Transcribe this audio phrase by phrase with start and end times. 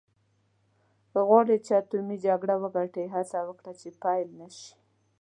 [1.11, 4.69] که غواړې چې اټومي جګړه وګټې هڅه وکړه چې پیل نه شي.